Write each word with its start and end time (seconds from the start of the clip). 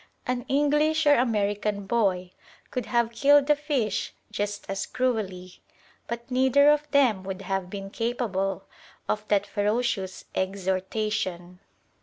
An 0.25 0.45
English 0.49 1.05
or 1.05 1.13
American 1.13 1.85
boy 1.85 2.31
could 2.71 2.87
have 2.87 3.11
killed 3.11 3.45
the 3.45 3.55
fish 3.55 4.15
just 4.31 4.67
as 4.67 4.87
cruelly; 4.87 5.61
but 6.07 6.31
neither 6.31 6.71
of 6.71 6.89
them 6.89 7.21
would 7.23 7.43
have 7.43 7.69
been 7.69 7.91
capable 7.91 8.63
of 9.07 9.27
that 9.27 9.45
ferocious 9.45 10.25
exhortation. 10.33 11.59